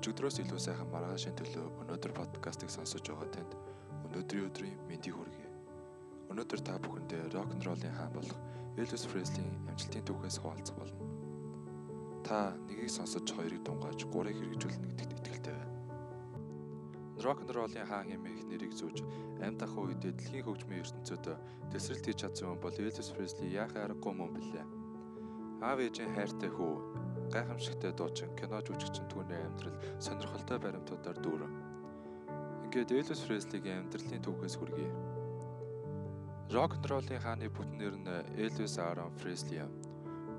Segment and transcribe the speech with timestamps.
[0.00, 3.52] Өчигдрөөс илүү сайхан маргаашийн төлөө өнөөдөр подкастыг сонсож байгаа танд
[4.08, 5.48] өнөөдрийн өдрийн мэндийг хүргэе.
[6.32, 8.38] Өнөөдөр та бүхэндээ рок н роллын хаан болох
[8.80, 11.04] Elvis Presley-ийн амжилтын түүхээс хуваалцах болно.
[12.24, 15.76] Та нэгийг сонсож хоёрыг дунгааж гурыг хэрэгжүүлнэ гэдэгт итгэлтэй байна.
[17.20, 19.04] Рок н роллын хаан хэмээх нэрийг зүүж
[19.44, 21.28] амьд ах үедээ дэлхийн хөгжмийн ертөнцөд
[21.76, 24.64] тесрэлт хийж чадсан хүн бол Elvis Presley яахаа аргагүй мөн билээ.
[25.60, 26.72] Аав ээжийн хайртай хүү
[27.30, 31.54] гайхамшигтай дуучин, кино жүжигчин түүний амьдрал сонирхолтой баримтуудаар дүүрэн.
[32.66, 34.90] Ингээд Elvis Presley-гийн амьдралын түүхээс хүргэе.
[36.50, 39.70] Рок н роллын хааны бүтэн нэр нь Elvis Aaron Presley юм.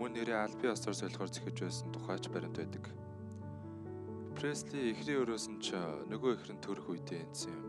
[0.00, 2.84] Мөн нэрээ албан ёсоор солихоор зэхэж байсан тухайч баримт байдаг.
[4.36, 5.76] Presley эхрийн өрөөс нь ч
[6.08, 7.64] нөгөө эхрэн төрөх үедээ энсэн юм.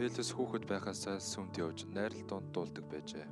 [0.00, 3.26] Elvis хүүхэд байхасаа сүмд явж найрал донд дуулдаг байжээ.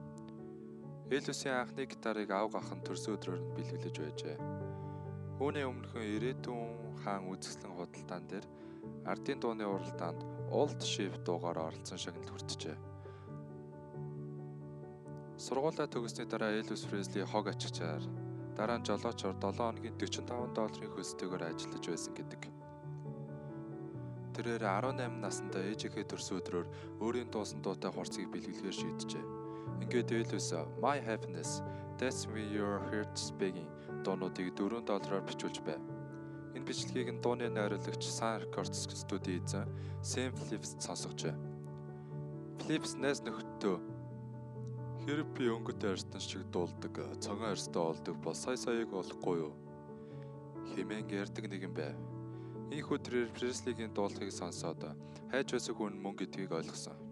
[1.13, 4.37] Элвисийн анхны гитарыг авг ахын төрсөн өдрөөр нь бэлгэлж байжээ.
[5.45, 8.47] Үүний өмнөхөн ирээдүйн хаан үзэсгэлэн худалдаан дээр
[9.05, 12.77] ардын дууны уралдаанд Old Ship дуугаар оролцсон шагналд хүртжээ.
[15.37, 18.01] Сургуулаа төгссөний дараа Элвис Пресли хог ачигчаар
[18.57, 22.43] дараа нь жолоочоор 7 хоногийн 45 долларын хөлстэйгээр ажиллаж байсан гэдэг.
[24.33, 26.69] Тэрээр 18 наснда ээжийнхээ төрсөн өдрөөр
[27.05, 29.42] өөрийн дуусан дуутай хурцгийг бэлгэлгээр шийджээ.
[29.83, 31.61] Ингээд Элвис My Happiness
[31.99, 33.67] That's Me Your Heart's Begging
[34.05, 35.83] дуунуудыг 4 доллараар бичүүлж байв.
[36.55, 39.67] Энэ бичлэгийг нь дууны найруулагч Sun Records студийн эзэн
[40.03, 41.35] Sam Phillips сонсгожээ.
[42.63, 43.77] Phillips нэс нөхөдөө
[45.03, 49.55] хэрэг би өнгөт арьстан шиг дуулдаг, цагаан арьстай олдог бол сая саяг болохгүй юу?
[50.71, 51.99] Химэн ярддаг нэгэн байв.
[52.71, 54.95] Ийхүү тэрээр Presley-гийн дуулахыг сонсоод
[55.31, 57.12] хайж байсан хүн мөн гэдгийг ойлгосон.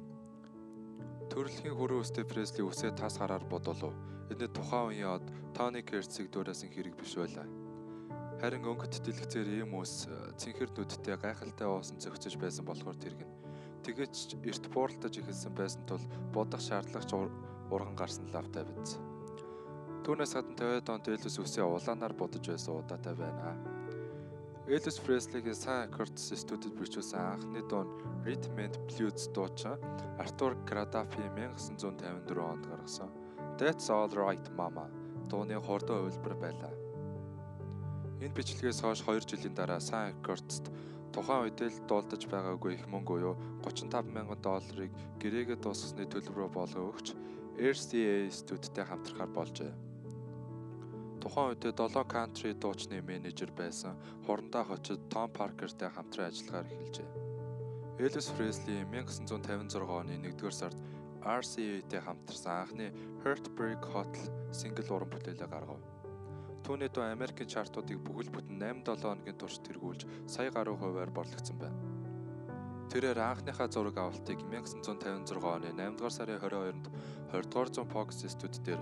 [1.30, 3.94] Төрөлхийн хүрээ өстэй Пресли үсээ тас хараар бодолов.
[4.34, 7.46] Энд тухайн үеийн од Тони Керцийг дуурайсан хэрэг биш байлаа.
[8.42, 13.30] Харин өнгөт дэлгэцээр ийм ус цэнхэр нүдтэй гайхалтай уусан зөгцөж байсан болохоор тэргэн.
[13.86, 16.02] Тэгэж эрт бууралтаж ихэлсэн байсан тул
[16.34, 18.98] бодох шаардлагач урган гарсан лавтай биз.
[20.02, 23.54] Түүнээс гадна 50 онд Элвис үсээ улаанаар будаж байсан удаатай байна.
[24.70, 27.90] Элвис Преслигийн Сан Кортс студид бичүүлсэн анхны дуу
[28.22, 29.74] Rhythm and Blues дуучин
[30.22, 33.10] Артур Градафи 1954 онд гаргасан
[33.58, 34.86] That's All Right Mama
[35.26, 36.70] дууны хурдан хувилбар байлаа.
[38.22, 40.70] Энэ бичлэгээс хойш 2 жилийн дараа Сан Рекордст
[41.10, 43.34] тухайн үед л дуулдаж байгаагүй их мөнгө буюу
[43.66, 47.18] 35 мянган долларыг гэрээгээ дуусгасны төлбөрөөр болгоо өгч
[47.58, 49.89] RCA студидтэй хамтрахаар болжээ.
[51.20, 53.94] Тухайн үедээ 7 кантри дуучны менежер байсан
[54.24, 57.08] хурандаа хочид Том Паркертэй хамтран ажиллагаар эхэлжээ.
[58.00, 60.78] Elvis Presley 1956 оны 1-р сард
[61.20, 62.86] RCA-тэй хамтарсан анхны
[63.20, 64.24] Heartbreak Hotel
[64.56, 65.84] single уран бүтээлээ гаргав.
[66.64, 71.76] Түүний дуу Америкийн чартуудыг бүхэл бүтэн 8-7 хоногийн турш тэргүүлж сая гаруй хувиар борлогдсон байна.
[72.88, 76.86] Тэрээр анхныхаа зураг авалтыг 1956 оны 8-р сарын 22-нд
[77.36, 78.80] 20-р зуун Fox студид дээр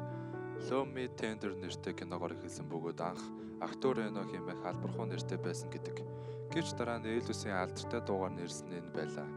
[0.66, 3.22] Love Me Tender нэртэй киногоор эхэлсэн бөгөөд анх
[3.62, 6.02] актер Рено хэмээх албархуу нэртэй байсан гэдэг
[6.48, 9.28] Гэвч дараа нь Элвисийн алдартай дуугаар нэрсэн нь байлаа.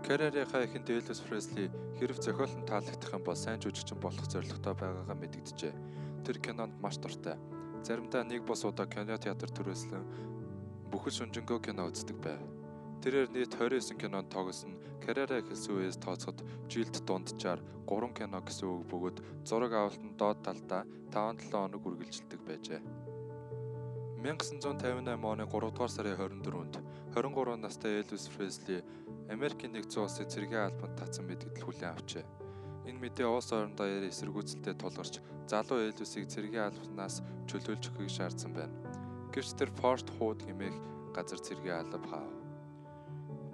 [0.00, 1.68] Карьерийнхаа эхэнд Элвис Пресли
[2.00, 5.74] хэрв зохиол нь таалагдах юм бол сайн жүжигчин болох зорилготой байгаагаа мэдэгджээ.
[6.24, 7.36] Тэр кинонд маш дуртай.
[7.84, 12.40] Заримдаа нэг бос удаа кино театр төрөөслөн бүхэл шүнжэнгөө кино үздэг байв.
[13.04, 14.72] Тэрээр нийт 29 кинонд тоглосон
[15.04, 19.18] карьераа эхэлсэн үеэс тооцоход жилд дунджаар 3 кино гэсэн үг бөгөөд
[19.48, 20.82] зураг авалтанд доод талдаа
[21.14, 22.80] 5-7 хоног үргэлжилдэг байжээ.
[24.26, 26.76] 1958 оны 3 дугаар сарын 24-нд
[27.14, 28.82] 23 настай Элвис Пресли
[29.30, 32.24] Америкийн нэгдсэн улсын цэргийн албанд татсан мэдгдэл хүлээн авчээ.
[32.90, 38.74] Энэ мэдээ улс орон даяар эсэргүүцэлтэй тулгарч залуу Элвисийг цэргийн албанаас чөлөөлж өгөхийг шаардсан байна.
[39.30, 40.76] Гэвч тэр Форт Хууд хэмээх
[41.14, 42.30] газар цэргийн алба хаав.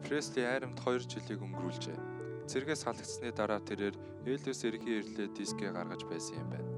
[0.04, 2.11] Пресли айрамд 2 жилийг өнгөрүүлжээ.
[2.52, 3.96] Цэргээс халагдсны дараа тэрээр
[4.28, 6.68] Элвис эрхийн ирлээ дисгээ гаргаж байсан юм байна.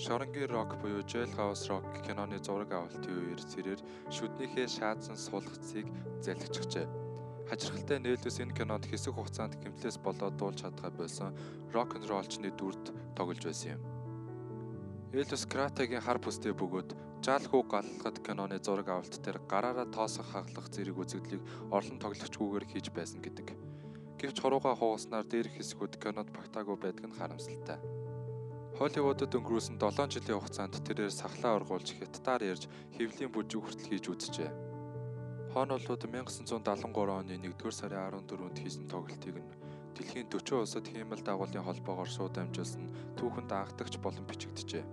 [0.00, 5.84] Шоронгийн рок буюу Jailhouse Rock киноны зураг авалтын үеэр цэрээр шүднийхээ шаадсан суулгацыг
[6.24, 6.88] залхижчихжээ.
[7.52, 11.36] Хачирхалтай нээлтээс энэ кинонд хэсэг хугацаанд гимтлээс болоод дуулж чадгаа байсан
[11.76, 13.82] рок н ролчны дүрд тоглож байсан юм.
[15.12, 20.96] Элвис Кратагийн хар бүстэй бөгөөд Жалхуу галлахад киноны зураг авалт дээр гараараа тоосох хаглах зэрэг
[20.96, 23.52] үзэгдлийг орлон тоглогчгүйгээр хийж байсан гэдэг.
[24.18, 27.78] Гэвч хурууга хуугаснаар дээрх хэсгүүд кинонд багтаагүй байдаг нь харамсалтай.
[28.74, 32.66] Холливуудад өнгөрүүлсэн 7 жилийн хугацаанд тэрээр сахлаа ургуулж хятадаар ярьж
[32.98, 34.50] хэвлийн бүжиг хүртэл хийж үзжээ.
[35.54, 39.50] Хоонолууд 1973 оны 1-р сарын 14-нд хийсэн тоглолтыг нь
[39.94, 42.86] дэлхийн 40 улсад хиймэл дагуулын холбоогоор шууд амжуулсан
[43.18, 44.84] түүхэнд анхдагч болон бичигджээ.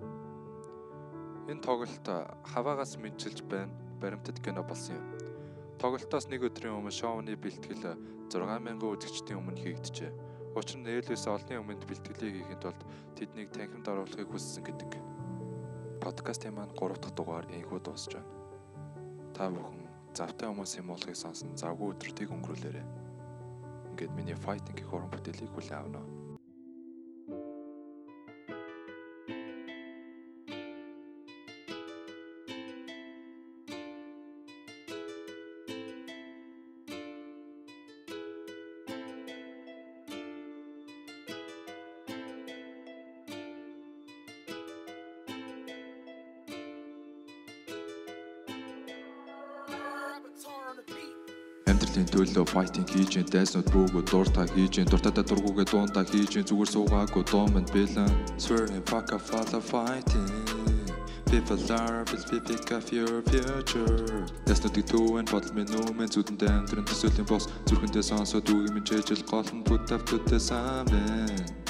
[1.50, 2.08] Энэ тоглолт
[2.54, 3.74] хаваагаас мэдчилж байна.
[4.02, 5.35] баримтат кино болсон юм.
[5.80, 8.00] Тоглолтоос нэг өдрийн өмнө шоуны бэлтгэл
[8.32, 10.12] 6000 үзэгчдийн өмнө хийгджээ.
[10.56, 12.82] Учир нь Элвис олонний өмнөд бэлтгэлийг хийхэд тулд
[13.20, 14.92] тэднийг танхимд оруулахыг хүссэн гэдэг.
[16.00, 18.32] Подкастын маань 3 дахь дугаар инхүү дуусж байна.
[19.36, 19.84] Та бүхэн
[20.16, 22.86] завтай хүмүүсийн муулгыг сонсон завгүй өдрүүдийг өнгөрүүлээрэй.
[23.92, 26.25] Ингээд миний fighting гэх уран бүтээлийг хүлээн авна.
[51.96, 56.44] Амьдралын төлөө fighting хийж гэн дайснууд бүүгөө дуртай хийж гэн дуртайдаа дургуугээ дуунтаа хийж гэн
[56.44, 58.12] зүгээр суугаагүй дуумд бэлэн.
[58.36, 60.28] Swearing fuck a follow fighting.
[61.32, 64.28] People are will be pick up your future.
[64.44, 67.48] Яснуудыг төвөн бодол минь нүүмэн зүдэндээ амьдрын төсөөлийн бос.
[67.64, 71.65] Зүрхэндээ сонсоод үг юм чэжил гол нь to the sun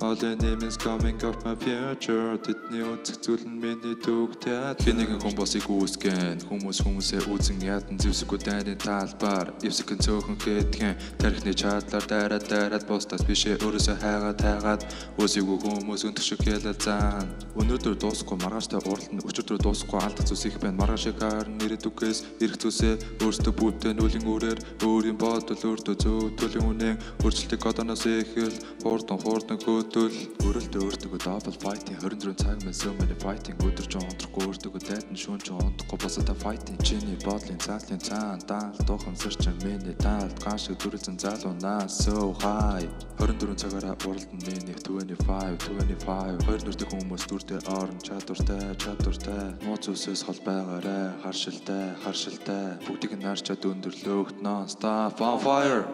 [0.00, 2.38] All the name is coming of my future.
[2.38, 6.46] Тэдний үзэх зүйл нь миний төгтөд Би нэгэн хүн босыг үүсгэн?
[6.46, 9.50] Хүмүүс хүмүүсээ үзэн ядан зэвсэггүй дайны талбар.
[9.58, 10.94] Эвсэгэн цөөхөн гэдгэн.
[11.18, 14.82] Тарихны чадлаар дайраад дайраад Бостаас бишээ өөрөөсөө хайгаад хайгаад
[15.18, 17.26] Өсийгүү хүмүүс өнтөх шиг хэлэл зан
[17.58, 20.78] Өнөөдөр дуусахгүй маргааштай уралд нь өчигдөр дуусахгүй алдах зүйлс их байна.
[20.78, 26.70] Маргааш шиг харин нэрэдүгээс ирэх зүйлсээ Өөртөө бүтэн үлийн үрээр Өөрийн бодол өөртөө зөө Төлийн
[26.70, 27.02] үнэн.
[27.18, 31.96] Хөрчлөлтийг одооноос эхэл Хурдан хурдан хөөд хөтөл өрөлдөө өөртөө double fighting.
[31.96, 33.56] 24 цаг мэн so many fighting.
[33.64, 36.76] Өдөр ч онцрохгүй өөртөө дайдан шүүн ч онцохгүй босоо fighting.
[36.84, 42.84] Чиний бодлын цаатлын цаан даал дуухамсар чинь миний даалд гашиг дүрэлзэн залуунаа so high.
[43.16, 49.56] 24 цагаараа уралд нь миний 25 25 хоёр нүртэй хүмүүс дүртэй орон чадвартай чадвартай.
[49.64, 51.24] Нууц үсээс хол байгаарэ.
[51.24, 52.76] Харшилтай харшилтай.
[52.84, 55.88] Бүгдийг нарчаад өндөрлөөгт non stop on fire